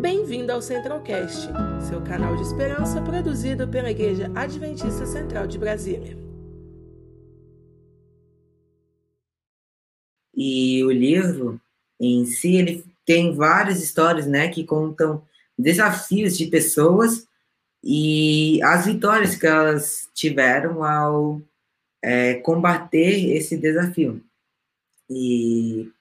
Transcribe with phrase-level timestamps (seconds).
[0.00, 1.46] Bem-vindo ao Centralcast,
[1.86, 6.16] seu canal de esperança produzido pela Igreja Adventista Central de Brasília.
[10.34, 11.60] E o livro
[12.00, 15.22] em si, ele tem várias histórias, né, que contam
[15.58, 17.26] desafios de pessoas
[17.84, 21.42] e as vitórias que elas tiveram ao
[22.02, 24.24] é, combater esse desafio.
[25.10, 25.92] E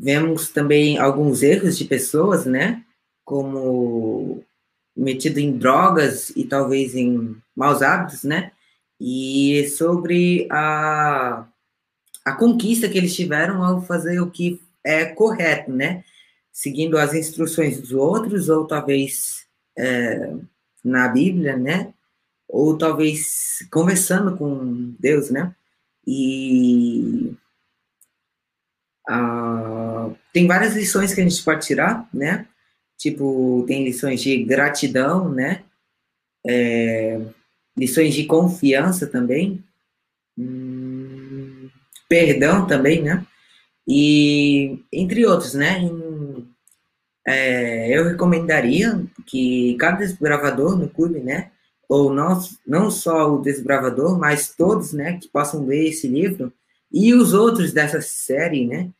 [0.00, 2.82] vemos também alguns erros de pessoas, né?
[3.22, 4.42] Como
[4.96, 8.52] metido em drogas e talvez em maus hábitos, né?
[8.98, 11.46] E sobre a,
[12.24, 16.02] a conquista que eles tiveram ao fazer o que é correto, né?
[16.50, 20.32] Seguindo as instruções dos outros, ou talvez é,
[20.82, 21.92] na Bíblia, né?
[22.48, 25.54] Ou talvez conversando com Deus, né?
[26.06, 27.36] E
[29.08, 29.89] ah,
[30.32, 32.46] tem várias lições que a gente pode tirar, né?
[32.98, 35.62] Tipo, tem lições de gratidão, né?
[36.46, 37.20] É,
[37.76, 39.64] lições de confiança também.
[40.38, 41.68] Hum,
[42.08, 43.24] perdão também, né?
[43.88, 45.78] E entre outros, né?
[45.78, 46.48] Em,
[47.26, 51.50] é, eu recomendaria que cada desbravador no clube, né?
[51.88, 55.18] Ou não, não só o desbravador, mas todos, né?
[55.18, 56.52] Que possam ler esse livro
[56.92, 58.90] e os outros dessa série, né?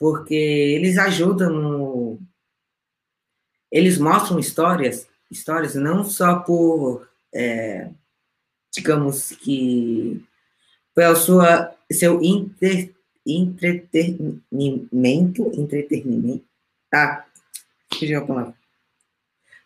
[0.00, 2.18] Porque eles ajudam no...
[3.70, 7.90] Eles mostram histórias, histórias não só por, é,
[8.72, 10.24] digamos que,
[10.94, 16.44] pelo sua, seu inter, entretenimento, entretenimento,
[17.92, 18.54] esqueci a palavra,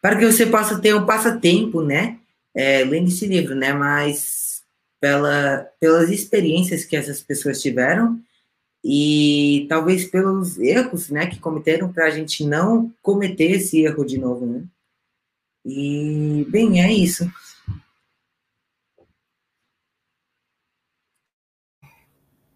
[0.02, 2.18] para que você possa ter um passatempo, né,
[2.52, 4.62] é, lendo esse livro, né, mas
[5.00, 8.20] pela, pelas experiências que essas pessoas tiveram
[8.84, 14.18] e talvez pelos erros, né, que cometeram para a gente não cometer esse erro de
[14.18, 14.62] novo, né?
[15.64, 17.26] E bem, é isso.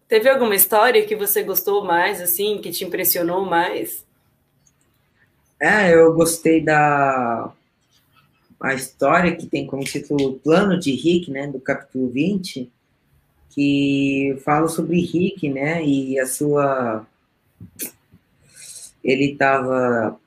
[0.07, 4.05] Teve alguma história que você gostou mais, assim, que te impressionou mais?
[5.59, 7.53] É, eu gostei da
[8.59, 12.69] a história que tem como título Plano de Rick, né, do capítulo 20,
[13.49, 15.83] que fala sobre Rick, né?
[15.85, 17.05] E a sua.
[19.03, 20.19] Ele estava.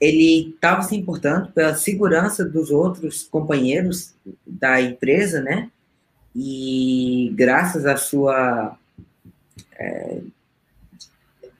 [0.00, 4.14] Ele estava se importando pela segurança dos outros companheiros
[4.46, 5.70] da empresa, né?
[6.34, 8.76] E graças à sua.
[9.78, 10.20] É,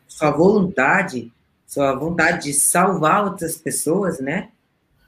[0.08, 1.32] sua vontade,
[1.66, 4.50] sua vontade de salvar outras pessoas, né?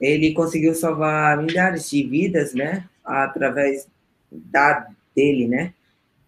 [0.01, 2.89] Ele conseguiu salvar milhares de vidas, né?
[3.05, 3.87] Através
[4.31, 5.73] da dele, né?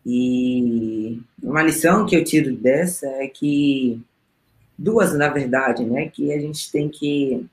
[0.05, 4.01] E uma lição que eu tiro dessa é que
[4.79, 6.09] duas, na verdade, né?
[6.09, 7.45] Que a gente tem que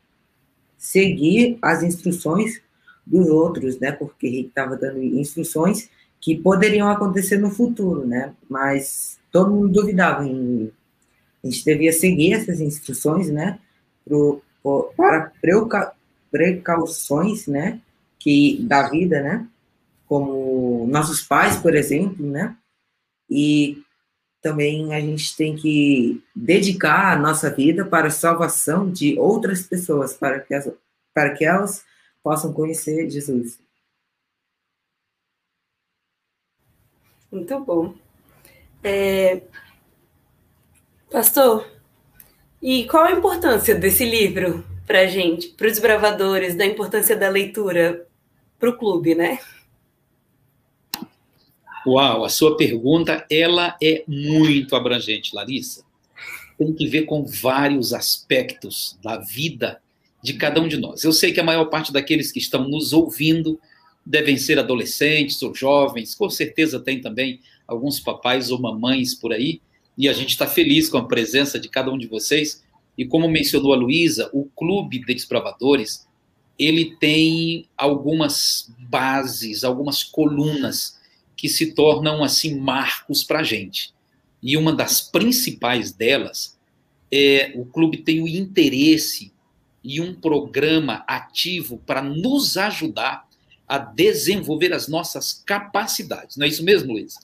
[0.78, 2.62] seguir as instruções
[3.06, 3.92] dos outros, né?
[3.92, 5.90] Porque ele estava dando instruções
[6.22, 8.34] que poderiam acontecer no futuro, né?
[8.50, 10.72] Mas todo mundo duvidava em
[11.44, 13.60] a gente devia seguir essas instruções, né?
[14.06, 14.42] Pro,
[14.96, 15.32] para
[16.32, 17.82] precauções, né?
[18.18, 19.46] Que da vida, né?
[20.14, 22.56] Como nossos pais, por exemplo, né?
[23.28, 23.82] E
[24.44, 30.14] também a gente tem que dedicar a nossa vida para a salvação de outras pessoas,
[30.14, 30.72] para que, as,
[31.16, 31.84] para que elas
[32.22, 33.58] possam conhecer Jesus.
[37.32, 37.96] Muito bom.
[38.84, 39.42] É...
[41.12, 41.68] Pastor,
[42.62, 47.30] e qual a importância desse livro para a gente, para os bravadores, da importância da
[47.30, 48.08] leitura
[48.60, 49.40] para o clube, né?
[51.86, 55.84] Uau, a sua pergunta ela é muito abrangente, Larissa.
[56.58, 59.82] Tem que ver com vários aspectos da vida
[60.22, 61.04] de cada um de nós.
[61.04, 63.60] Eu sei que a maior parte daqueles que estão nos ouvindo
[64.06, 69.62] devem ser adolescentes ou jovens, com certeza tem também alguns papais ou mamães por aí,
[69.98, 72.64] e a gente está feliz com a presença de cada um de vocês.
[72.98, 76.08] E como mencionou a Luísa, o Clube de Desprovadores,
[76.58, 81.00] ele tem algumas bases, algumas colunas
[81.44, 83.94] que se tornam assim marcos para a gente.
[84.42, 86.58] E uma das principais delas
[87.12, 89.34] é o clube tem o interesse
[89.84, 93.28] e um programa ativo para nos ajudar
[93.68, 96.38] a desenvolver as nossas capacidades.
[96.38, 97.16] Não é isso mesmo, Luiz?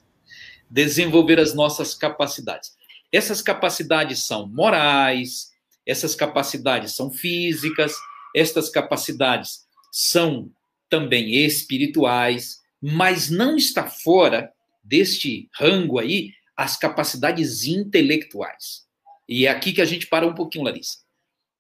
[0.70, 2.76] Desenvolver as nossas capacidades.
[3.14, 5.54] Essas capacidades são morais,
[5.86, 7.94] essas capacidades são físicas,
[8.36, 10.52] estas capacidades são
[10.90, 14.52] também espirituais, mas não está fora
[14.84, 18.86] deste rango aí as capacidades intelectuais.
[19.28, 20.98] E é aqui que a gente para um pouquinho, Larissa.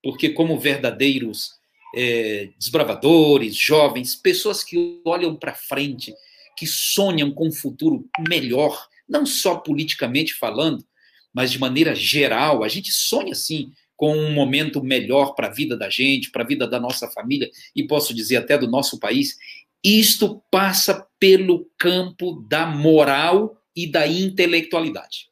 [0.03, 1.51] porque, como verdadeiros
[1.95, 6.13] é, desbravadores, jovens, pessoas que olham para frente,
[6.57, 10.85] que sonham com um futuro melhor, não só politicamente falando,
[11.33, 15.75] mas de maneira geral, a gente sonha sim com um momento melhor para a vida
[15.75, 19.37] da gente, para a vida da nossa família e posso dizer até do nosso país.
[19.83, 25.29] Isto passa pelo campo da moral e da intelectualidade.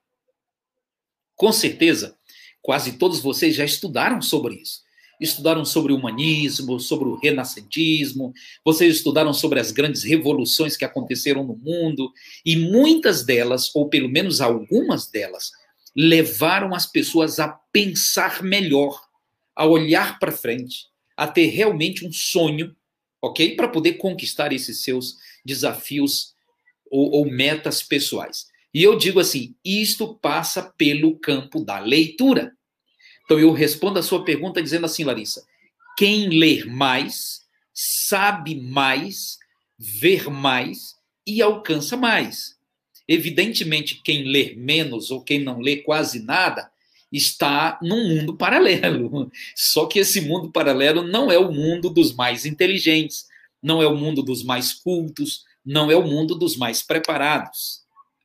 [1.36, 2.18] Com certeza,
[2.62, 4.82] quase todos vocês já estudaram sobre isso.
[5.20, 8.32] Estudaram sobre o humanismo, sobre o renascentismo,
[8.64, 12.12] vocês estudaram sobre as grandes revoluções que aconteceram no mundo,
[12.46, 15.52] e muitas delas, ou pelo menos algumas delas,
[15.96, 19.02] levaram as pessoas a pensar melhor,
[19.56, 20.86] a olhar para frente,
[21.16, 22.76] a ter realmente um sonho,
[23.22, 23.56] ok?
[23.56, 26.36] Para poder conquistar esses seus desafios
[26.90, 28.48] ou, ou metas pessoais.
[28.74, 32.56] E eu digo assim: isto passa pelo campo da leitura.
[33.26, 35.46] Então eu respondo a sua pergunta dizendo assim, Larissa:
[35.98, 37.42] quem ler mais,
[37.74, 39.38] sabe mais,
[39.78, 42.56] ver mais e alcança mais.
[43.08, 46.70] Evidentemente, quem lê menos ou quem não lê quase nada
[47.12, 49.32] está num mundo paralelo.
[49.56, 53.26] Só que esse mundo paralelo não é o mundo dos mais inteligentes,
[53.62, 57.82] não é o mundo dos mais cultos, não é o mundo dos mais preparados.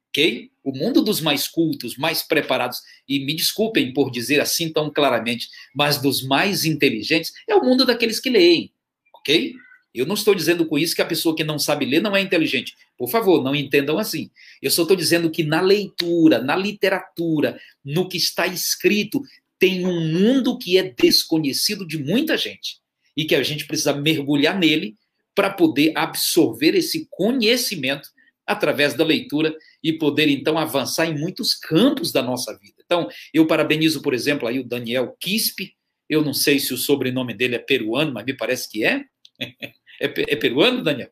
[0.09, 0.51] Ok?
[0.63, 5.49] O mundo dos mais cultos, mais preparados, e me desculpem por dizer assim tão claramente,
[5.75, 8.73] mas dos mais inteligentes, é o mundo daqueles que leem.
[9.15, 9.55] Ok?
[9.95, 12.21] Eu não estou dizendo com isso que a pessoa que não sabe ler não é
[12.21, 12.75] inteligente.
[12.97, 14.31] Por favor, não entendam assim.
[14.61, 19.23] Eu só estou dizendo que na leitura, na literatura, no que está escrito,
[19.59, 22.81] tem um mundo que é desconhecido de muita gente
[23.17, 24.97] e que a gente precisa mergulhar nele
[25.35, 28.09] para poder absorver esse conhecimento
[28.47, 32.75] através da leitura e poder então avançar em muitos campos da nossa vida.
[32.85, 35.75] Então, eu parabenizo, por exemplo, aí o Daniel Quispe.
[36.09, 39.05] Eu não sei se o sobrenome dele é peruano, mas me parece que é.
[40.01, 41.11] É, é peruano, Daniel?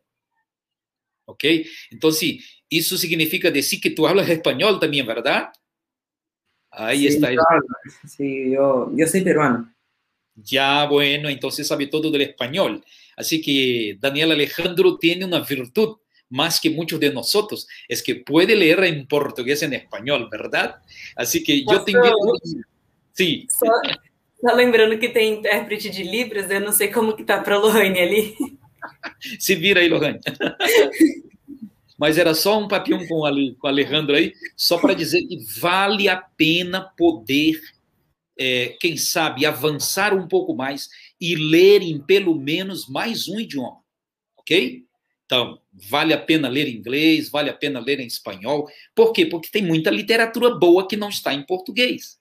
[1.26, 1.66] Ok?
[1.92, 2.38] Então, sim,
[2.70, 5.52] isso significa decir que tu hablas espanhol também, verdade?
[6.72, 7.28] Aí sí, está.
[7.32, 7.66] Claro.
[8.06, 9.72] Sí, yo, yo soy peruano.
[10.36, 12.84] Ya, bueno, entonces sabe todo del español.
[13.16, 15.98] Así que Daniel Alejandro tiene una virtud
[16.30, 20.80] más que muchos de nosotros, es que puede leer en portugués, en español, ¿verdad?
[21.16, 22.16] Así que yo te invito...
[23.12, 23.46] Sim.
[23.50, 23.66] Só,
[24.40, 27.98] só lembrando que tem intérprete de Libras, eu não sei como que tá para Lohane
[27.98, 28.36] ali.
[29.38, 30.20] Se vira aí, Lohane.
[31.98, 36.16] Mas era só um papinho com, o Alejandro aí, só para dizer que vale a
[36.16, 37.60] pena poder,
[38.38, 40.88] é, quem sabe, avançar um pouco mais
[41.20, 43.82] e ler em pelo menos mais um idioma,
[44.38, 44.82] ok?
[45.26, 48.68] Então, vale a pena ler inglês, vale a pena ler em espanhol.
[48.94, 49.26] Por quê?
[49.26, 52.18] Porque tem muita literatura boa que não está em português.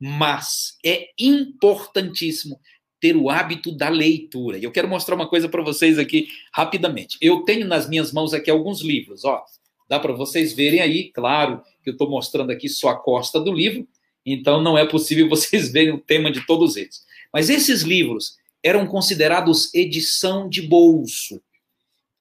[0.00, 2.58] Mas é importantíssimo
[3.00, 4.58] ter o hábito da leitura.
[4.58, 7.16] E eu quero mostrar uma coisa para vocês aqui rapidamente.
[7.20, 9.42] Eu tenho nas minhas mãos aqui alguns livros, ó.
[9.88, 13.52] Dá para vocês verem aí, claro que eu estou mostrando aqui só a costa do
[13.52, 13.88] livro,
[14.24, 17.04] então não é possível vocês verem o tema de todos eles.
[17.32, 21.40] Mas esses livros eram considerados edição de bolso.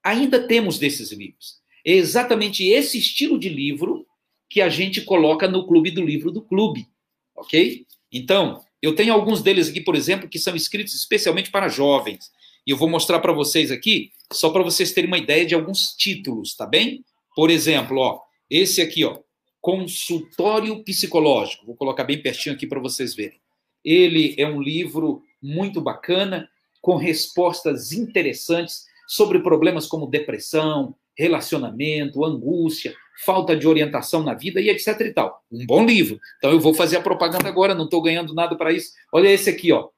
[0.04, 1.60] Ainda temos desses livros.
[1.86, 4.06] É exatamente esse estilo de livro
[4.50, 6.88] que a gente coloca no Clube do Livro do Clube,
[7.36, 7.86] ok?
[8.12, 12.31] Então, eu tenho alguns deles aqui, por exemplo, que são escritos especialmente para jovens.
[12.66, 15.95] E eu vou mostrar para vocês aqui, só para vocês terem uma ideia de alguns
[15.98, 17.04] títulos, tá bem?
[17.36, 19.19] Por exemplo, ó, esse aqui, ó,
[19.62, 21.66] Consultório Psicológico.
[21.66, 23.40] Vou colocar bem pertinho aqui para vocês verem.
[23.83, 26.50] Ele é um livro muito bacana,
[26.81, 32.95] com respostas interessantes sobre problemas como depressão, relacionamento, angústia,
[33.26, 35.44] falta de orientação na vida e etc e tal.
[35.52, 36.18] Um bom livro.
[36.38, 38.94] Então eu vou fazer a propaganda agora, não estou ganhando nada para isso.
[39.11, 39.90] Olha esse aqui, ó.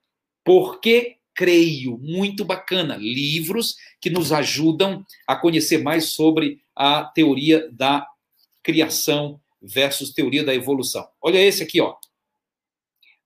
[0.44, 2.00] Por que creio?
[2.00, 2.98] Muito bacana.
[2.98, 8.08] Livros que nos ajudam a conhecer mais sobre a teoria da
[8.64, 11.08] criação versus teoria da evolução.
[11.22, 11.96] Olha esse aqui, ó.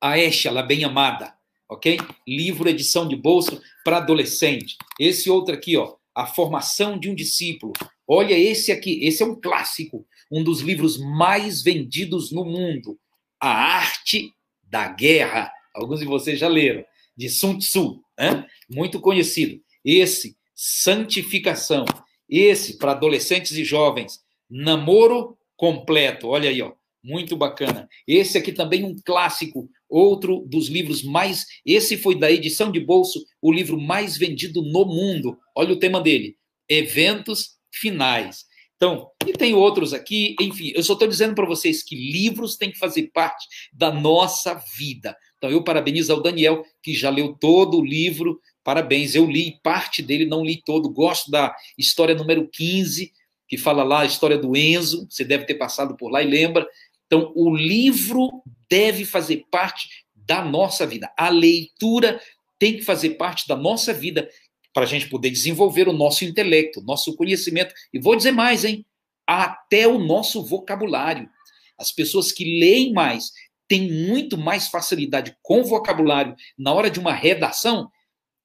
[0.01, 1.33] A Esha, la bem amada,
[1.69, 1.97] ok?
[2.27, 4.75] Livro edição de bolso para adolescente.
[4.99, 7.73] Esse outro aqui, ó, a formação de um discípulo.
[8.07, 12.97] Olha esse aqui, esse é um clássico, um dos livros mais vendidos no mundo.
[13.39, 14.31] A Arte
[14.63, 15.51] da Guerra.
[15.73, 16.85] Alguns de vocês já leram,
[17.17, 18.47] de Sun Tzu, né?
[18.69, 19.61] muito conhecido.
[19.83, 21.85] Esse, Santificação.
[22.29, 26.29] Esse, para adolescentes e jovens, Namoro Completo.
[26.29, 26.71] Olha aí, ó,
[27.03, 27.87] muito bacana.
[28.07, 31.45] Esse aqui também um clássico, outro dos livros mais.
[31.65, 35.37] Esse foi da edição de bolso, o livro mais vendido no mundo.
[35.55, 36.35] Olha o tema dele:
[36.69, 38.45] Eventos finais.
[38.75, 42.71] Então, e tem outros aqui, enfim, eu só estou dizendo para vocês que livros têm
[42.71, 45.15] que fazer parte da nossa vida.
[45.37, 48.39] Então, eu parabenizo ao Daniel, que já leu todo o livro.
[48.63, 50.89] Parabéns, eu li parte dele, não li todo.
[50.89, 53.13] Gosto da história número 15,
[53.47, 55.07] que fala lá a história do Enzo.
[55.09, 56.67] Você deve ter passado por lá e lembra.
[57.05, 61.11] Então, o livro deve fazer parte da nossa vida.
[61.17, 62.21] A leitura
[62.57, 64.29] tem que fazer parte da nossa vida
[64.73, 67.73] para a gente poder desenvolver o nosso intelecto, nosso conhecimento.
[67.93, 68.85] E vou dizer mais, hein?
[69.25, 71.29] Até o nosso vocabulário.
[71.77, 73.31] As pessoas que leem mais
[73.67, 77.89] têm muito mais facilidade com vocabulário na hora de uma redação,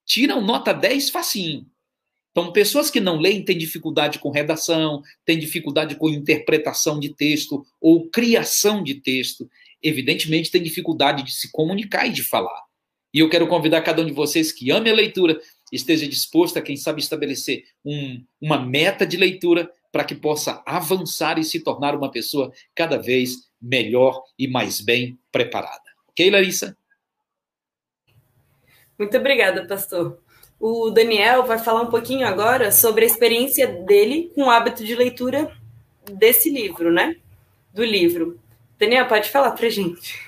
[0.06, 1.66] tiram nota 10 facinho.
[2.30, 7.66] Então, pessoas que não leem têm dificuldade com redação, têm dificuldade com interpretação de texto
[7.80, 9.50] ou criação de texto.
[9.82, 12.62] Evidentemente, têm dificuldade de se comunicar e de falar.
[13.12, 15.40] E eu quero convidar cada um de vocês que ame a leitura,
[15.72, 21.38] esteja disposto a, quem sabe, estabelecer um, uma meta de leitura para que possa avançar
[21.38, 25.82] e se tornar uma pessoa cada vez melhor e mais bem preparada.
[26.08, 26.76] Ok, Larissa?
[28.98, 30.22] Muito obrigada, pastor.
[30.58, 34.94] O Daniel vai falar um pouquinho agora sobre a experiência dele com o hábito de
[34.94, 35.56] leitura
[36.12, 37.16] desse livro, né?
[37.72, 38.38] Do livro.
[38.80, 40.18] Daniel, pode falar para gente.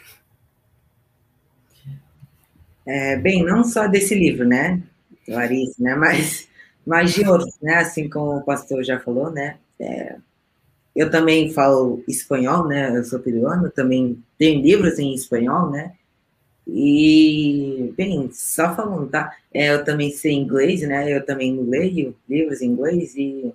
[2.87, 4.83] É, bem, não só desse livro, né,
[5.27, 6.49] Larissa, né, mas,
[6.85, 10.17] mas de outros, né, assim como o pastor já falou, né, é,
[10.95, 15.93] eu também falo espanhol, né, eu sou peruano, também tenho livros em espanhol, né,
[16.67, 22.61] e, bem, só falando, tá, é, eu também sei inglês, né, eu também leio livros
[22.61, 23.55] em inglês e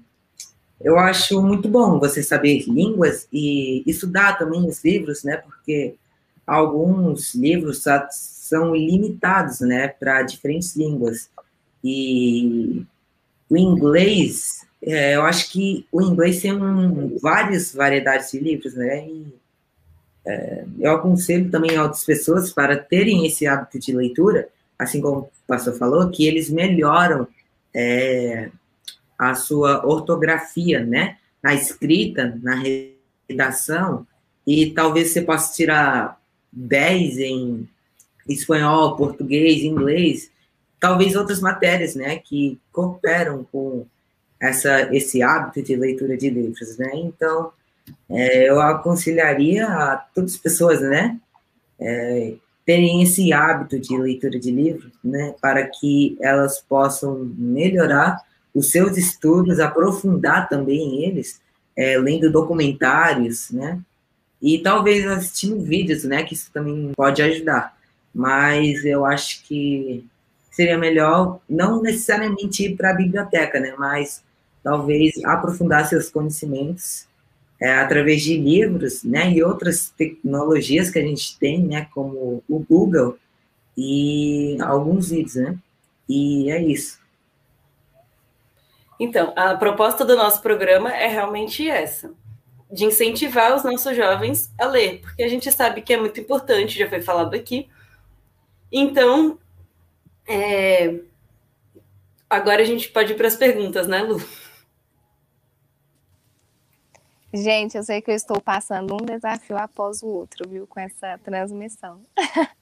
[0.80, 5.96] eu acho muito bom você saber línguas e estudar também os livros, né, porque
[6.46, 11.30] alguns livros são ilimitados, né, para diferentes línguas.
[11.84, 12.86] E
[13.50, 19.08] o inglês, é, eu acho que o inglês tem um, várias variedades de livros, né,
[19.08, 19.34] e
[20.26, 25.22] é, eu aconselho também a outras pessoas para terem esse hábito de leitura, assim como
[25.22, 27.28] o pastor falou, que eles melhoram
[27.74, 28.50] é,
[29.18, 32.62] a sua ortografia, né, na escrita, na
[33.30, 34.06] redação,
[34.46, 36.20] e talvez você possa tirar
[36.52, 37.70] 10 em
[38.28, 40.30] espanhol, português, inglês,
[40.80, 43.86] talvez outras matérias, né, que cooperam com
[44.40, 46.92] essa, esse hábito de leitura de livros, né?
[46.94, 47.52] Então,
[48.10, 51.20] é, eu aconselharia a todas as pessoas, né,
[51.80, 52.34] é,
[52.66, 58.22] terem esse hábito de leitura de livros, né, para que elas possam melhorar
[58.58, 61.40] os seus estudos, aprofundar também eles,
[61.76, 63.80] é, lendo documentários, né,
[64.42, 67.78] e talvez assistindo vídeos, né, que isso também pode ajudar.
[68.14, 70.04] Mas eu acho que
[70.50, 74.24] seria melhor não necessariamente ir para a biblioteca, né, mas
[74.64, 77.06] talvez aprofundar seus conhecimentos
[77.62, 82.60] é, através de livros, né, e outras tecnologias que a gente tem, né, como o
[82.68, 83.20] Google
[83.78, 85.56] e alguns vídeos, né.
[86.10, 86.98] E é isso.
[89.00, 92.14] Então, a proposta do nosso programa é realmente essa
[92.70, 96.78] de incentivar os nossos jovens a ler, porque a gente sabe que é muito importante,
[96.78, 97.70] já foi falado aqui.
[98.72, 99.40] Então,
[100.28, 101.00] é...
[102.30, 104.22] agora a gente pode ir para as perguntas, né, Lu?
[107.34, 111.18] Gente, eu sei que eu estou passando um desafio após o outro, viu, com essa
[111.20, 112.02] transmissão.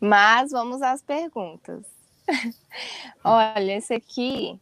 [0.00, 1.99] Mas vamos às perguntas.
[3.24, 4.60] Olha, esse aqui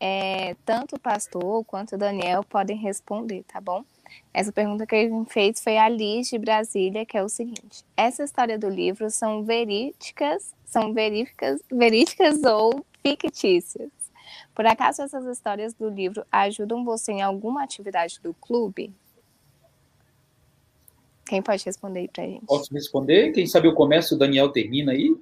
[0.00, 3.84] é, tanto o pastor quanto o Daniel podem responder, tá bom?
[4.32, 8.22] Essa pergunta que ele fez foi a Liz de Brasília, que é o seguinte: essa
[8.22, 13.90] história do livro são verídicas, são verídicas, verídicas ou fictícias?
[14.54, 18.92] Por acaso essas histórias do livro ajudam você em alguma atividade do clube?
[21.26, 22.46] Quem pode responder aí pra gente?
[22.46, 23.32] Posso responder?
[23.32, 25.14] Quem sabe eu começo, o Daniel termina aí?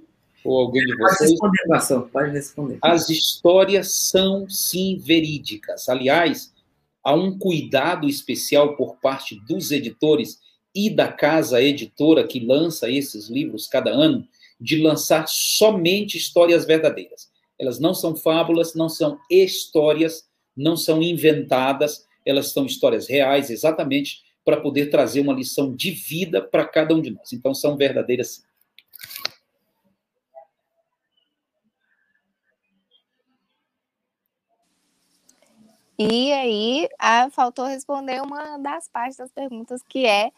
[0.46, 1.18] Ou alguém de vocês?
[1.18, 2.78] Pode responder, pastor, pode responder.
[2.82, 5.88] As histórias são, sim, verídicas.
[5.88, 6.52] Aliás,
[7.02, 10.38] há um cuidado especial por parte dos editores
[10.74, 14.26] e da casa editora que lança esses livros cada ano,
[14.60, 17.28] de lançar somente histórias verdadeiras.
[17.58, 20.24] Elas não são fábulas, não são histórias,
[20.56, 26.40] não são inventadas, elas são histórias reais, exatamente para poder trazer uma lição de vida
[26.40, 27.32] para cada um de nós.
[27.32, 28.42] Então, são verdadeiras sim.
[35.98, 40.30] E aí, a, faltou responder uma das partes das perguntas, que é,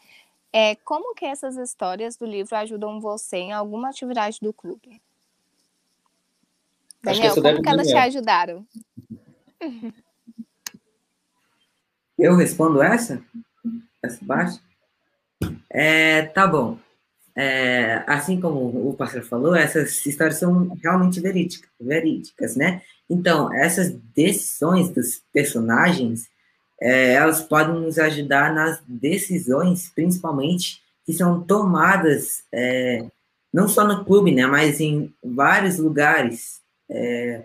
[0.53, 5.03] é como que essas histórias do livro ajudam você em alguma atividade do clube?
[7.03, 8.67] Daniel, que como que elas te ajudaram?
[12.19, 13.23] Eu respondo essa?
[14.03, 14.61] Essa parte?
[15.71, 16.79] É, tá bom.
[17.41, 22.83] É, assim como o pastor falou, essas histórias são realmente verídicas, verídicas né?
[23.09, 26.29] Então, essas decisões dos personagens,
[26.81, 33.07] é, elas podem nos ajudar nas decisões, principalmente, que são tomadas é,
[33.53, 36.61] não só no clube, né, mas em vários lugares.
[36.91, 37.45] É,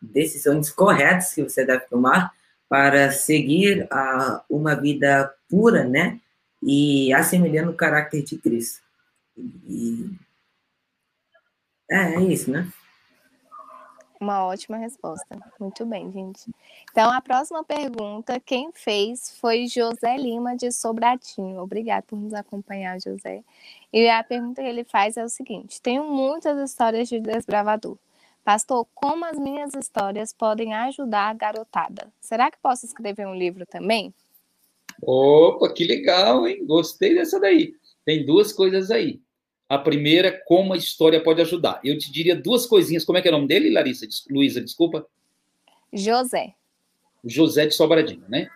[0.00, 2.32] decisões corretas que você deve tomar
[2.66, 6.18] para seguir a, uma vida pura, né,
[6.62, 8.83] e assemelhando o caráter de Cristo.
[9.36, 10.10] E,
[11.90, 12.70] é, é isso, né?
[14.20, 15.38] Uma ótima resposta.
[15.60, 16.50] Muito bem, gente.
[16.90, 21.60] Então, a próxima pergunta, quem fez foi José Lima, de Sobradinho.
[21.60, 23.42] Obrigado por nos acompanhar, José.
[23.92, 27.98] E a pergunta que ele faz é o seguinte: Tenho muitas histórias de desbravador.
[28.44, 32.12] Pastor, como as minhas histórias podem ajudar a garotada?
[32.20, 34.14] Será que posso escrever um livro também?
[35.02, 36.64] Opa, que legal, hein?
[36.66, 37.74] Gostei dessa daí.
[38.04, 39.20] Tem duas coisas aí.
[39.68, 41.80] A primeira, como a história pode ajudar.
[41.82, 43.04] Eu te diria duas coisinhas.
[43.04, 44.06] Como é que é o nome dele, Larissa?
[44.30, 45.06] Luísa, desculpa.
[45.92, 46.54] José.
[47.24, 48.48] José de Sobradinho, né?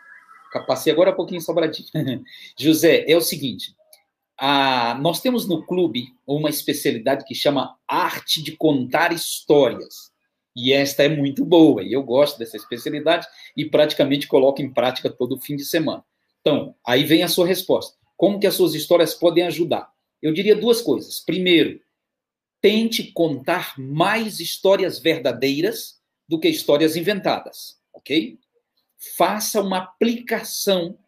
[0.67, 1.89] Passei agora um pouquinho em Sobradinho.
[2.59, 3.75] José, é o seguinte.
[4.37, 10.13] A, nós temos no clube uma especialidade que chama arte de contar histórias.
[10.55, 13.27] E esta é muito boa, e eu gosto dessa especialidade
[13.57, 16.05] e praticamente coloco em prática todo fim de semana.
[16.41, 17.97] Então, aí vem a sua resposta.
[18.19, 19.91] Como que as suas histórias podem ajudar?
[20.21, 21.21] Eu diria duas coisas.
[21.21, 21.81] Primeiro,
[22.61, 28.37] tente contar mais histórias verdadeiras do que histórias inventadas, ok?
[29.17, 30.99] Faça uma aplicação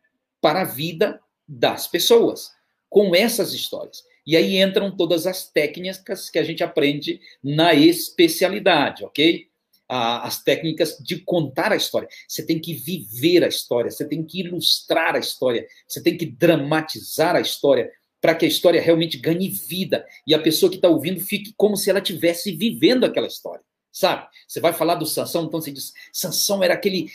[0.41, 2.53] para a vida das pessoas
[2.89, 4.05] com essas histórias.
[4.25, 9.50] E aí entram todas as técnicas que a gente aprende na especialidade, ok?
[9.93, 12.09] As técnicas de contar a história.
[12.29, 16.27] Você tem que viver a história, você tem que ilustrar a história, você tem que
[16.27, 20.89] dramatizar a história, para que a história realmente ganhe vida e a pessoa que está
[20.89, 24.29] ouvindo fique como se ela estivesse vivendo aquela história, sabe?
[24.47, 27.11] Você vai falar do Sansão, então você diz: Sansão era aquele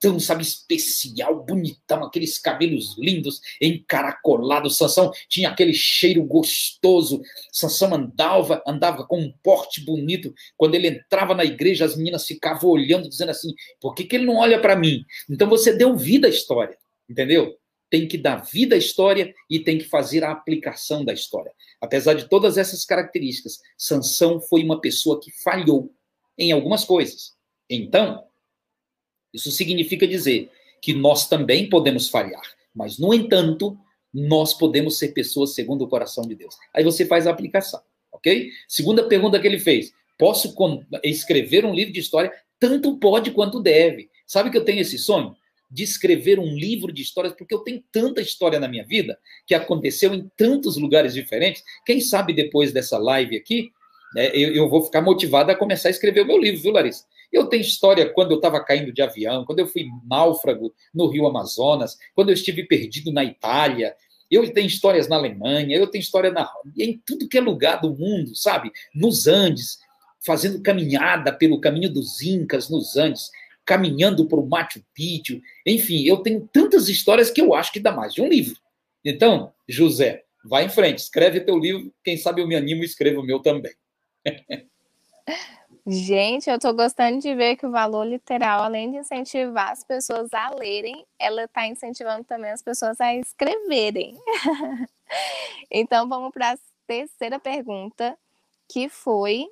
[0.00, 4.76] garotão, sabe, especial, bonitão, aqueles cabelos lindos, encaracolados.
[4.76, 7.20] Sansão tinha aquele cheiro gostoso.
[7.52, 10.34] Sansão andava, andava com um porte bonito.
[10.56, 14.26] Quando ele entrava na igreja, as meninas ficavam olhando, dizendo assim: por que, que ele
[14.26, 15.04] não olha para mim?
[15.28, 16.76] Então você deu vida à história,
[17.08, 17.56] entendeu?
[17.90, 21.50] tem que dar vida à história e tem que fazer a aplicação da história.
[21.80, 25.92] Apesar de todas essas características, Sansão foi uma pessoa que falhou
[26.38, 27.34] em algumas coisas.
[27.68, 28.29] Então,
[29.32, 32.42] isso significa dizer que nós também podemos falhar,
[32.74, 33.76] mas no entanto,
[34.12, 36.56] nós podemos ser pessoas segundo o coração de Deus.
[36.74, 37.80] Aí você faz a aplicação,
[38.12, 38.50] ok?
[38.68, 40.54] Segunda pergunta que ele fez: posso
[41.04, 42.32] escrever um livro de história?
[42.58, 44.10] Tanto pode quanto deve.
[44.26, 45.36] Sabe que eu tenho esse sonho?
[45.70, 49.16] de escrever um livro de histórias, porque eu tenho tanta história na minha vida
[49.46, 51.62] que aconteceu em tantos lugares diferentes.
[51.86, 53.70] Quem sabe depois dessa live aqui,
[54.12, 57.04] né, eu, eu, vou ficar motivado a começar a escrever o meu livro, viu, Larissa?
[57.32, 61.26] Eu tenho história quando eu estava caindo de avião, quando eu fui náufrago no Rio
[61.26, 63.94] Amazonas, quando eu estive perdido na Itália.
[64.30, 67.94] Eu tenho histórias na Alemanha, eu tenho história na, em tudo que é lugar do
[67.94, 68.70] mundo, sabe?
[68.94, 69.78] Nos Andes,
[70.24, 73.30] fazendo caminhada pelo caminho dos Incas nos Andes
[73.64, 75.40] caminhando para o Machu Picchu.
[75.64, 78.56] Enfim, eu tenho tantas histórias que eu acho que dá mais de um livro.
[79.04, 81.92] Então, José, vai em frente, escreve teu livro.
[82.02, 83.72] Quem sabe eu me animo e escrevo o meu também.
[85.86, 90.32] Gente, eu estou gostando de ver que o valor literal, além de incentivar as pessoas
[90.32, 94.18] a lerem, ela está incentivando também as pessoas a escreverem.
[95.70, 98.16] então, vamos para a terceira pergunta,
[98.68, 99.48] que foi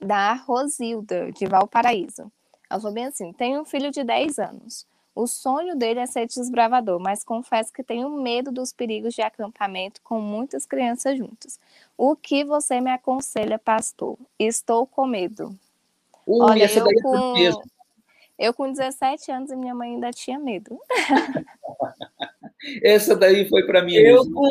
[0.00, 2.32] da Rosilda, de Valparaíso.
[2.70, 4.86] Ela falou bem assim: tenho um filho de 10 anos.
[5.18, 10.00] O sonho dele é ser desbravador, mas confesso que tenho medo dos perigos de acampamento
[10.00, 11.58] com muitas crianças juntas.
[11.96, 14.16] O que você me aconselha, pastor?
[14.38, 15.48] Estou com medo.
[16.24, 17.62] Uh, Olha, essa eu daí é com, mesmo.
[18.38, 20.78] eu com 17 anos e minha mãe ainda tinha medo.
[22.84, 23.94] essa daí foi para mim.
[23.94, 24.34] Eu mesmo.
[24.34, 24.48] com,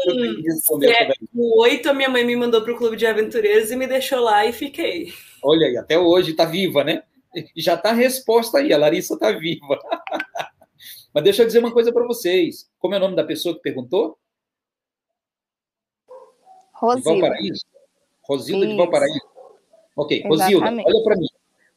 [1.34, 4.20] com 8 a minha mãe me mandou para o clube de aventureiros e me deixou
[4.20, 5.14] lá e fiquei.
[5.42, 7.04] Olha aí, até hoje está viva, né?
[7.56, 9.80] já está a resposta aí, a Larissa está viva.
[11.18, 12.70] Mas deixa eu dizer uma coisa para vocês.
[12.78, 14.20] Como é o nome da pessoa que perguntou?
[16.72, 17.12] Rosilda.
[17.12, 17.66] De Valparaíso.
[18.22, 18.72] Rosilda Isso.
[18.72, 19.22] de Valparaíso.
[19.96, 21.28] Ok, Rosilda, olha para mim.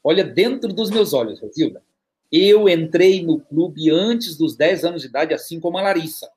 [0.04, 1.82] Olha dentro dos meus olhos, Rosilda.
[2.30, 6.30] Eu entrei no clube antes dos 10 anos de idade, assim como a Larissa.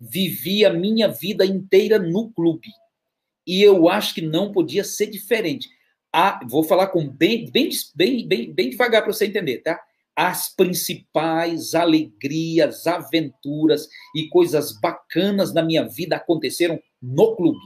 [0.00, 2.68] Vivi a minha vida inteira no clube.
[3.46, 5.68] E eu acho que não podia ser diferente
[6.10, 9.78] a, vou falar com bem, bem, bem, bem, bem devagar para você entender, tá?
[10.16, 17.60] As principais alegrias, aventuras e coisas bacanas na minha vida aconteceram no clube.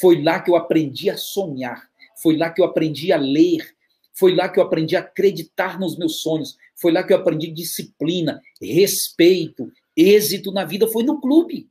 [0.00, 1.90] Foi lá que eu aprendi a sonhar.
[2.22, 3.74] Foi lá que eu aprendi a ler.
[4.14, 6.56] Foi lá que eu aprendi a acreditar nos meus sonhos.
[6.76, 10.86] Foi lá que eu aprendi disciplina, respeito, êxito na vida.
[10.86, 11.68] Foi no clube.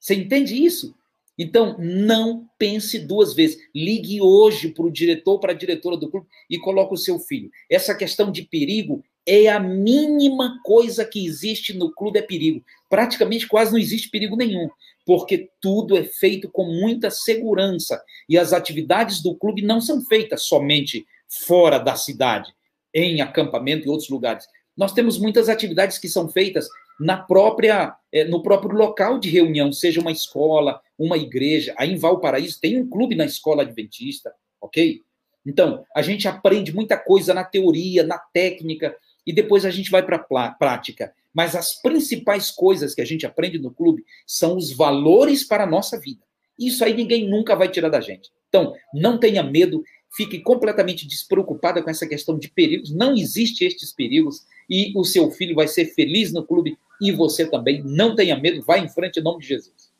[0.00, 0.94] Você entende isso?
[1.38, 3.58] Então, não pense duas vezes.
[3.74, 7.50] Ligue hoje para o diretor, para a diretora do clube e coloque o seu filho.
[7.70, 12.64] Essa questão de perigo é a mínima coisa que existe no clube é perigo.
[12.88, 14.68] Praticamente quase não existe perigo nenhum,
[15.04, 20.44] porque tudo é feito com muita segurança e as atividades do clube não são feitas
[20.44, 22.54] somente fora da cidade,
[22.94, 24.46] em acampamento e outros lugares.
[24.76, 29.72] Nós temos muitas atividades que são feitas na própria eh, no próprio local de reunião,
[29.72, 31.74] seja uma escola, uma igreja.
[31.76, 35.02] Aí em Valparaíso tem um clube na escola adventista, ok?
[35.44, 40.02] Então, a gente aprende muita coisa na teoria, na técnica, e depois a gente vai
[40.02, 41.12] para a prática.
[41.32, 45.66] Mas as principais coisas que a gente aprende no clube são os valores para a
[45.66, 46.22] nossa vida.
[46.58, 48.30] Isso aí ninguém nunca vai tirar da gente.
[48.48, 49.84] Então, não tenha medo,
[50.16, 52.90] fique completamente despreocupada com essa questão de perigos.
[52.90, 57.48] Não existe estes perigos e o seu filho vai ser feliz no clube e você
[57.48, 57.82] também.
[57.82, 59.92] Não tenha medo, vá em frente em nome de Jesus.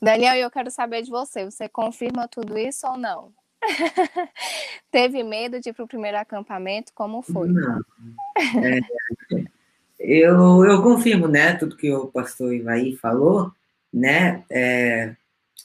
[0.00, 1.44] Daniel, eu quero saber de você.
[1.44, 3.32] Você confirma tudo isso ou não?
[4.90, 6.92] Teve medo de ir para o primeiro acampamento?
[6.94, 7.48] Como foi?
[7.48, 7.80] Não.
[8.62, 8.80] É,
[9.98, 13.50] eu, eu confirmo, né, tudo que o pastor Ivaí falou,
[13.92, 14.44] né?
[14.50, 15.14] É,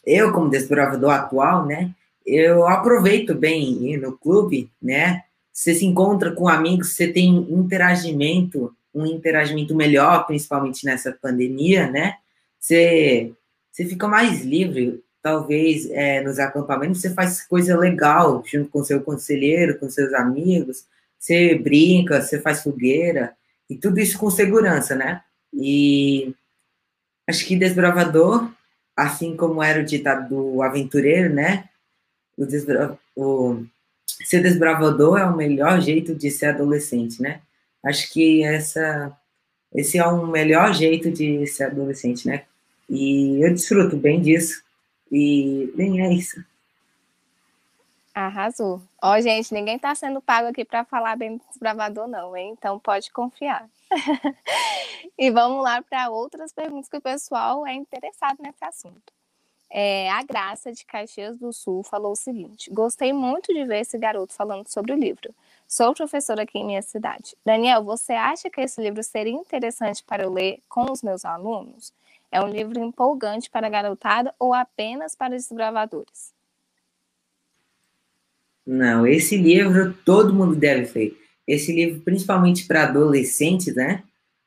[0.06, 1.94] eu, como desbravador atual, né,
[2.26, 5.24] eu aproveito bem ir no clube, né?
[5.52, 12.16] Você se encontra com amigos, você tem interagimento, um interagimento melhor, principalmente nessa pandemia, né?
[12.60, 13.32] Você,
[13.72, 19.02] você fica mais livre, talvez é, nos acampamentos você faz coisa legal junto com seu
[19.02, 20.86] conselheiro, com seus amigos,
[21.18, 23.36] você brinca, você faz fogueira,
[23.70, 25.22] e tudo isso com segurança, né?
[25.54, 26.34] E
[27.28, 28.52] acho que desbravador,
[28.96, 31.70] assim como era o ditado do aventureiro, né?
[32.38, 32.98] O, desbra...
[33.16, 33.64] o...
[34.26, 37.42] ser desbravador é o melhor jeito de ser adolescente, né?
[37.84, 39.18] Acho que essa
[39.74, 42.46] esse é um melhor jeito de ser adolescente, né?
[42.90, 44.62] E eu desfruto bem disso.
[45.10, 46.44] E bem, é isso.
[48.14, 48.82] Arrasou.
[49.02, 52.54] Ó, gente, ninguém está sendo pago aqui para falar bem do desbravador, não, hein?
[52.58, 53.70] Então pode confiar.
[55.18, 59.14] e vamos lá para outras perguntas que o pessoal é interessado nesse assunto.
[59.70, 63.98] É, a Graça de Caxias do Sul falou o seguinte: Gostei muito de ver esse
[63.98, 65.34] garoto falando sobre o livro.
[65.72, 67.34] Sou professora aqui em minha cidade.
[67.46, 71.94] Daniel, você acha que esse livro seria interessante para eu ler com os meus alunos?
[72.30, 76.34] É um livro empolgante para a garotada ou apenas para desbravadores?
[78.68, 81.18] Não, esse livro todo mundo deve ler.
[81.48, 84.04] Esse livro, principalmente para adolescentes, né?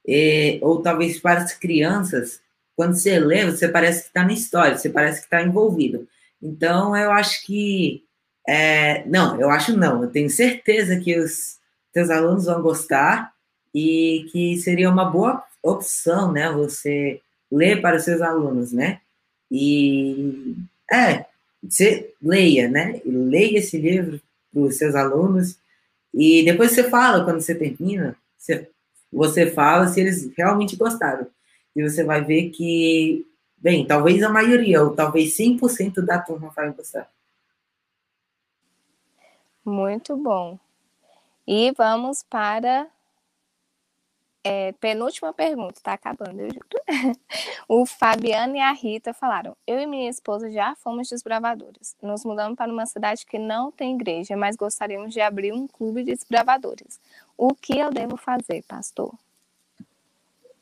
[0.06, 2.42] É, ou talvez para as crianças,
[2.76, 6.06] quando você lê, você parece que está na história, você parece que está envolvido.
[6.42, 8.04] Então, eu acho que.
[8.46, 10.02] É, não, eu acho não.
[10.02, 11.58] Eu tenho certeza que os
[11.92, 13.32] teus alunos vão gostar
[13.74, 16.50] e que seria uma boa opção, né?
[16.52, 19.00] Você ler para os seus alunos, né?
[19.50, 20.56] E
[20.92, 21.24] é,
[21.62, 23.00] você leia, né?
[23.04, 24.20] Leia esse livro
[24.52, 25.56] para os seus alunos
[26.14, 28.68] e depois você fala quando você termina, você,
[29.12, 31.26] você fala se eles realmente gostaram.
[31.74, 33.26] E você vai ver que,
[33.56, 37.10] bem, talvez a maioria, ou talvez 100% da turma vai gostar.
[39.64, 40.58] Muito bom.
[41.46, 42.88] E vamos para
[44.46, 46.66] é, penúltima pergunta, tá acabando, eu juro.
[47.66, 51.96] o Fabiano e a Rita falaram: Eu e minha esposa já fomos desbravadores.
[52.02, 56.04] Nos mudamos para uma cidade que não tem igreja, mas gostaríamos de abrir um clube
[56.04, 57.00] de desbravadores.
[57.38, 59.14] O que eu devo fazer, pastor?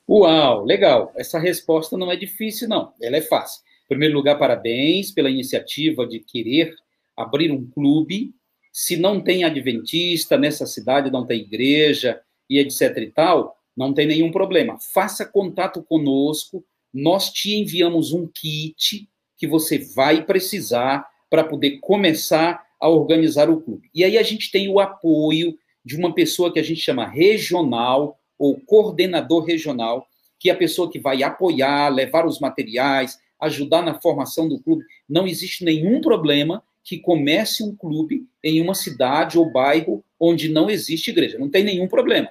[0.08, 1.12] Uau, legal.
[1.16, 2.92] Essa resposta não é difícil, não.
[3.00, 3.62] Ela é fácil.
[3.84, 6.74] Em primeiro lugar, parabéns pela iniciativa de querer
[7.16, 8.32] abrir um clube.
[8.72, 14.06] Se não tem adventista nessa cidade, não tem igreja e etc e tal, não tem
[14.06, 14.78] nenhum problema.
[14.80, 22.64] Faça contato conosco, nós te enviamos um kit que você vai precisar para poder começar
[22.80, 23.90] a organizar o clube.
[23.94, 28.18] E aí a gente tem o apoio de uma pessoa que a gente chama regional
[28.38, 30.06] ou coordenador regional,
[30.38, 34.84] que é a pessoa que vai apoiar, levar os materiais, ajudar na formação do clube.
[35.08, 40.70] Não existe nenhum problema que comece um clube em uma cidade ou bairro onde não
[40.70, 41.38] existe igreja.
[41.38, 42.30] Não tem nenhum problema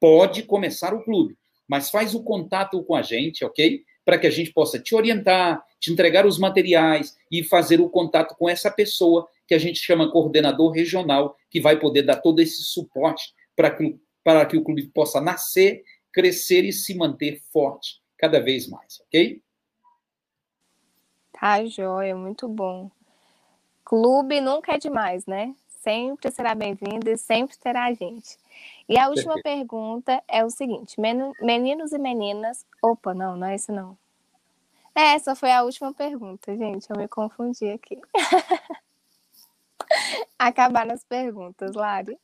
[0.00, 1.36] pode começar o clube,
[1.68, 3.84] mas faz o contato com a gente, ok?
[4.04, 8.34] Para que a gente possa te orientar, te entregar os materiais e fazer o contato
[8.36, 12.62] com essa pessoa que a gente chama coordenador regional, que vai poder dar todo esse
[12.62, 18.40] suporte para que, para que o clube possa nascer, crescer e se manter forte cada
[18.40, 19.40] vez mais, ok?
[21.32, 22.90] Tá joia, muito bom.
[23.90, 25.52] Clube nunca é demais, né?
[25.66, 28.38] Sempre será bem-vindo e sempre terá a gente.
[28.88, 29.66] E a última Perfeito.
[29.66, 32.64] pergunta é o seguinte: meninos e meninas.
[32.80, 33.98] Opa, não, não é isso não.
[34.94, 36.88] É, essa foi a última pergunta, gente.
[36.88, 38.00] Eu me confundi aqui.
[40.38, 42.16] Acabaram as perguntas, Lari.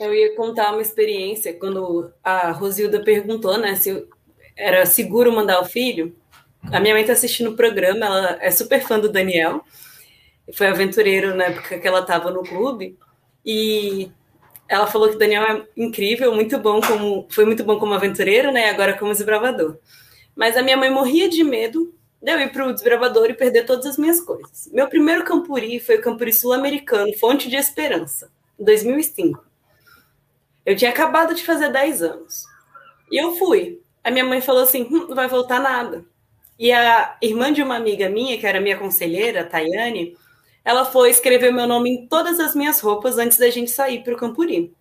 [0.00, 4.04] Eu ia contar uma experiência quando a Rosilda perguntou, né, se
[4.56, 6.12] era seguro mandar o filho.
[6.72, 9.64] A minha mãe está assistindo o programa, ela é super fã do Daniel,
[10.52, 12.98] foi aventureiro na época que ela estava no clube,
[13.44, 14.10] e
[14.68, 18.50] ela falou que o Daniel é incrível, muito bom como foi muito bom como aventureiro,
[18.50, 18.70] né?
[18.70, 19.78] Agora como desbravador.
[20.34, 23.64] Mas a minha mãe morria de medo de eu ir para o desbravador e perder
[23.64, 24.68] todas as minhas coisas.
[24.72, 29.44] Meu primeiro campuri foi o campuri sul-americano, Fonte de Esperança, em 2005.
[30.64, 32.42] Eu tinha acabado de fazer 10 anos.
[33.10, 33.80] E eu fui.
[34.02, 36.04] A minha mãe falou assim: hum, não vai voltar nada.
[36.58, 40.16] E a irmã de uma amiga minha, que era minha conselheira, a Tayane,
[40.64, 44.14] ela foi escrever meu nome em todas as minhas roupas antes da gente sair para
[44.14, 44.74] o Campuri.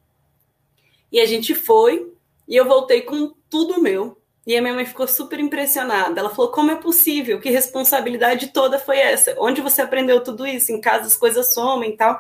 [1.12, 2.12] E a gente foi,
[2.48, 4.18] e eu voltei com tudo meu.
[4.48, 6.20] E a minha mãe ficou super impressionada.
[6.20, 7.40] Ela falou: como é possível?
[7.40, 9.36] Que responsabilidade toda foi essa?
[9.40, 10.72] Onde você aprendeu tudo isso?
[10.72, 12.20] Em casa as coisas somem e tal.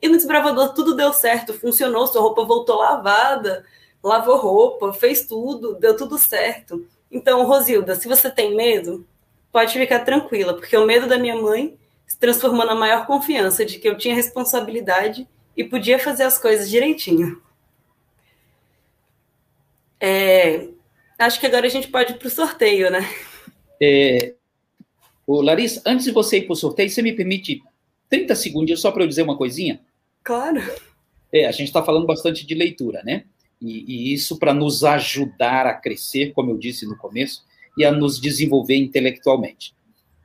[0.00, 3.64] E no desbravador tudo deu certo, funcionou, sua roupa voltou lavada,
[4.02, 6.86] lavou roupa, fez tudo, deu tudo certo.
[7.10, 9.06] Então, Rosilda, se você tem medo,
[9.50, 13.78] pode ficar tranquila, porque o medo da minha mãe se transformou na maior confiança de
[13.78, 17.42] que eu tinha responsabilidade e podia fazer as coisas direitinho.
[20.00, 20.68] É,
[21.18, 23.00] acho que agora a gente pode ir para o sorteio, né?
[23.80, 24.34] É,
[25.26, 27.62] ô Larissa, antes de você ir para o sorteio, você me permite
[28.08, 29.80] 30 segundos só para eu dizer uma coisinha?
[30.22, 30.62] Claro.
[31.32, 33.24] É, a gente está falando bastante de leitura, né?
[33.60, 37.44] E, e isso para nos ajudar a crescer, como eu disse no começo,
[37.76, 39.74] e a nos desenvolver intelectualmente.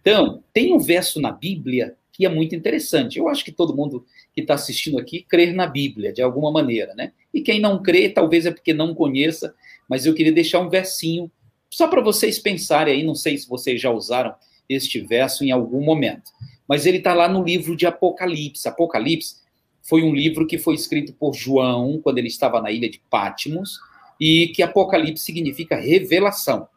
[0.01, 3.17] Então, tem um verso na Bíblia que é muito interessante.
[3.17, 6.93] Eu acho que todo mundo que está assistindo aqui crer na Bíblia, de alguma maneira,
[6.93, 7.11] né?
[7.33, 9.55] E quem não crê, talvez é porque não conheça,
[9.89, 11.31] mas eu queria deixar um versinho
[11.73, 14.35] só para vocês pensarem aí, não sei se vocês já usaram
[14.69, 16.31] este verso em algum momento,
[16.67, 18.67] mas ele está lá no livro de Apocalipse.
[18.67, 19.37] Apocalipse
[19.83, 23.79] foi um livro que foi escrito por João quando ele estava na ilha de Pátimos
[24.19, 26.67] e que Apocalipse significa revelação.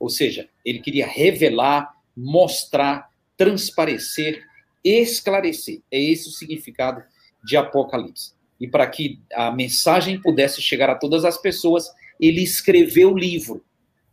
[0.00, 4.42] Ou seja, ele queria revelar, mostrar, transparecer,
[4.82, 5.82] esclarecer.
[5.90, 7.02] É esse o significado
[7.44, 8.32] de Apocalipse.
[8.58, 13.62] E para que a mensagem pudesse chegar a todas as pessoas, ele escreveu o livro,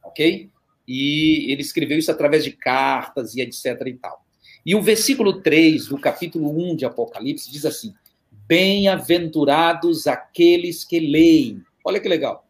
[0.04, 0.50] ok?
[0.86, 4.26] E ele escreveu isso através de cartas e etc e tal.
[4.66, 7.94] E o versículo 3 do capítulo 1 de Apocalipse diz assim:
[8.48, 11.64] Bem-aventurados aqueles que leem.
[11.84, 12.46] Olha que legal.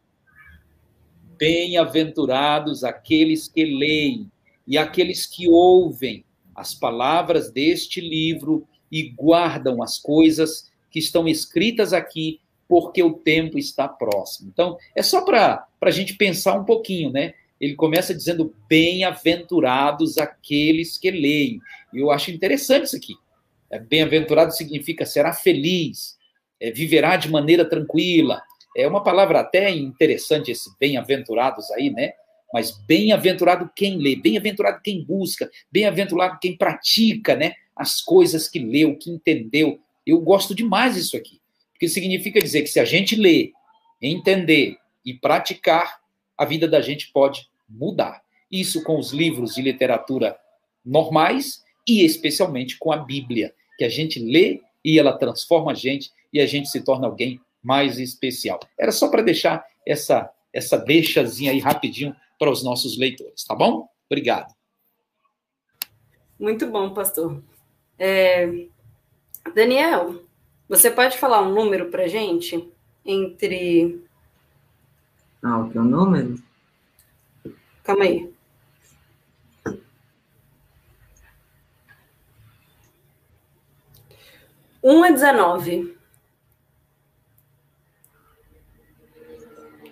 [1.37, 4.31] Bem-aventurados aqueles que leem
[4.67, 6.25] e aqueles que ouvem
[6.55, 13.57] as palavras deste livro e guardam as coisas que estão escritas aqui, porque o tempo
[13.57, 14.49] está próximo.
[14.51, 17.33] Então, é só para a gente pensar um pouquinho, né?
[17.59, 21.59] Ele começa dizendo: Bem-aventurados aqueles que leem.
[21.93, 23.13] E eu acho interessante isso aqui.
[23.73, 26.15] É, Bem-aventurado significa será feliz,
[26.61, 28.39] é, viverá de maneira tranquila.
[28.77, 32.13] É uma palavra até interessante esse bem-aventurados aí, né?
[32.53, 37.53] Mas bem-aventurado quem lê, bem-aventurado quem busca, bem-aventurado quem pratica, né?
[37.75, 39.79] As coisas que leu, que entendeu.
[40.05, 43.51] Eu gosto demais disso aqui, porque significa dizer que se a gente ler,
[43.99, 45.99] entender e praticar,
[46.37, 48.21] a vida da gente pode mudar.
[48.51, 50.37] Isso com os livros de literatura
[50.85, 56.11] normais e especialmente com a Bíblia que a gente lê e ela transforma a gente
[56.31, 58.59] e a gente se torna alguém mais especial.
[58.77, 63.89] Era só para deixar essa essa deixazinha aí rapidinho para os nossos leitores, tá bom?
[64.05, 64.53] Obrigado.
[66.39, 67.41] Muito bom, pastor.
[67.97, 68.67] É...
[69.55, 70.23] Daniel,
[70.69, 72.71] você pode falar um número para gente
[73.05, 74.03] entre.
[75.41, 76.41] Ah, o que é o número?
[77.83, 78.32] Calma aí.
[84.83, 85.95] Um a 19.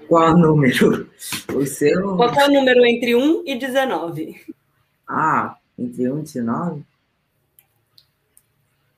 [0.08, 1.10] Qual número?
[1.56, 2.18] O seu?
[2.18, 4.54] Qual é o número entre 1 e 19?
[5.08, 6.86] Ah, entre 1 e 19?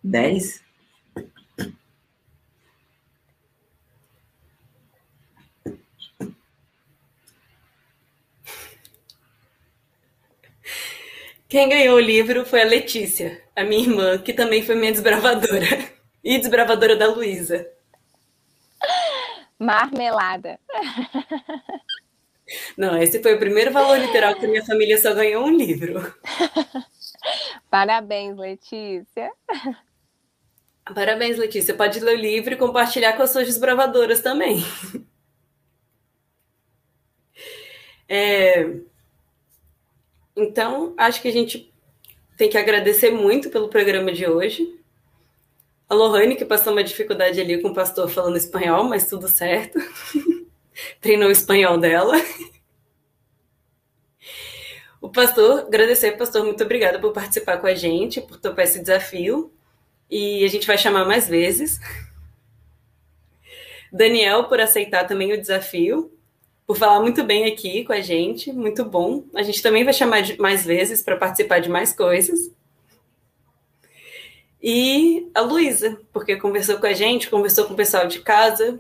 [0.03, 0.63] 10?
[11.53, 15.93] Quem ganhou o livro foi a Letícia, a minha irmã, que também foi minha desbravadora.
[16.23, 17.69] E desbravadora da Luísa.
[19.59, 20.57] Marmelada.
[22.77, 26.15] Não, esse foi o primeiro valor literal que minha família só ganhou um livro.
[27.69, 29.31] Parabéns, Letícia.
[30.95, 31.75] Parabéns, Letícia.
[31.75, 34.63] Pode ler o livro e compartilhar com as suas desbravadoras também.
[38.09, 38.83] É...
[40.36, 41.72] Então, acho que a gente
[42.38, 44.80] tem que agradecer muito pelo programa de hoje.
[45.88, 49.80] A Lohane, que passou uma dificuldade ali com o pastor falando espanhol, mas tudo certo.
[51.00, 52.15] Treinou o espanhol dela.
[55.00, 59.52] O pastor, agradecer, pastor, muito obrigada por participar com a gente, por topar esse desafio.
[60.10, 61.80] E a gente vai chamar mais vezes.
[63.91, 66.12] Daniel, por aceitar também o desafio,
[66.65, 69.23] por falar muito bem aqui com a gente, muito bom.
[69.34, 72.52] A gente também vai chamar mais vezes para participar de mais coisas.
[74.62, 78.80] E a Luísa, porque conversou com a gente, conversou com o pessoal de casa.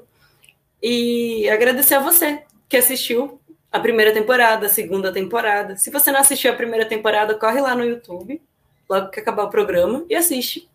[0.81, 3.39] E agradecer a você que assistiu
[3.71, 5.75] a primeira temporada, a segunda temporada.
[5.77, 8.41] Se você não assistiu a primeira temporada, corre lá no YouTube,
[8.89, 10.69] logo que acabar o programa, e assiste.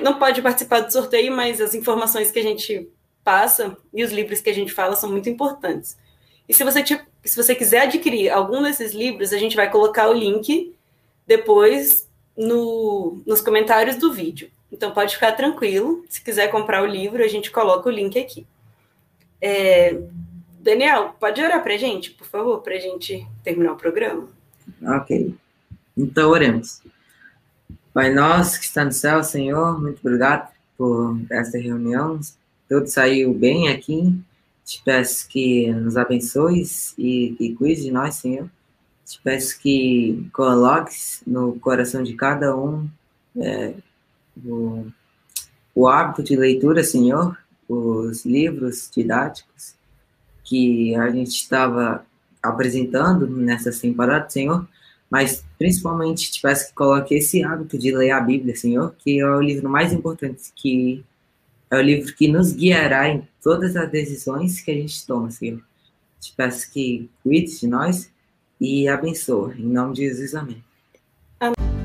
[0.00, 2.88] Não pode participar do sorteio, mas as informações que a gente
[3.24, 5.96] passa e os livros que a gente fala são muito importantes.
[6.48, 6.84] E se você,
[7.24, 10.74] se você quiser adquirir algum desses livros, a gente vai colocar o link
[11.26, 14.50] depois no, nos comentários do vídeo.
[14.70, 16.04] Então pode ficar tranquilo.
[16.08, 18.46] Se quiser comprar o livro, a gente coloca o link aqui.
[19.40, 20.00] É,
[20.60, 24.28] Daniel, pode orar para a gente, por favor, para a gente terminar o programa?
[24.82, 25.34] Ok.
[25.96, 26.82] Então oremos.
[27.94, 32.20] Pai nosso que está no céu, Senhor, muito obrigado por essa reunião.
[32.68, 34.14] Tudo saiu bem aqui.
[34.66, 38.50] Te peço que nos abençoes e que cuide de nós, Senhor.
[39.04, 42.88] Te peço que coloques no coração de cada um
[43.36, 43.74] é,
[44.44, 44.86] o,
[45.72, 49.76] o hábito de leitura, Senhor, os livros didáticos
[50.42, 52.04] que a gente estava
[52.42, 54.66] apresentando nessa temporada, Senhor,
[55.08, 59.26] mas principalmente te peço que coloque esse hábito de ler a Bíblia, Senhor, que é
[59.26, 61.04] o livro mais importante, que
[61.70, 65.62] é o livro que nos guiará em todas as decisões que a gente toma, Senhor.
[66.20, 68.10] Te peço que cuide de nós
[68.60, 69.60] e abençoe.
[69.60, 70.62] Em nome de Jesus, amém.
[71.40, 71.75] Amém.